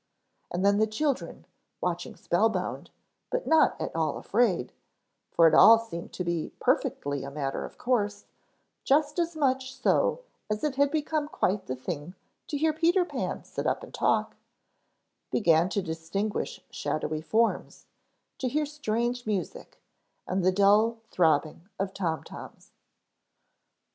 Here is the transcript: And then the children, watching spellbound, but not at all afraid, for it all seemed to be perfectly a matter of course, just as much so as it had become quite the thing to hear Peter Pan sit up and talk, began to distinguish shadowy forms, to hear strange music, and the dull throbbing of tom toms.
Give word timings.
And 0.49 0.65
then 0.65 0.79
the 0.79 0.87
children, 0.87 1.45
watching 1.79 2.15
spellbound, 2.15 2.89
but 3.29 3.45
not 3.45 3.79
at 3.79 3.95
all 3.95 4.17
afraid, 4.17 4.73
for 5.29 5.47
it 5.47 5.53
all 5.53 5.77
seemed 5.77 6.11
to 6.13 6.23
be 6.23 6.51
perfectly 6.59 7.23
a 7.23 7.29
matter 7.29 7.65
of 7.65 7.77
course, 7.77 8.25
just 8.83 9.19
as 9.19 9.35
much 9.35 9.75
so 9.75 10.21
as 10.49 10.63
it 10.63 10.73
had 10.73 10.89
become 10.89 11.27
quite 11.27 11.67
the 11.67 11.75
thing 11.75 12.15
to 12.47 12.57
hear 12.57 12.73
Peter 12.73 13.05
Pan 13.05 13.43
sit 13.43 13.67
up 13.67 13.83
and 13.83 13.93
talk, 13.93 14.35
began 15.29 15.69
to 15.69 15.83
distinguish 15.83 16.65
shadowy 16.71 17.21
forms, 17.21 17.85
to 18.39 18.47
hear 18.47 18.65
strange 18.65 19.27
music, 19.27 19.79
and 20.25 20.43
the 20.43 20.51
dull 20.51 20.97
throbbing 21.11 21.69
of 21.77 21.93
tom 21.93 22.23
toms. 22.23 22.71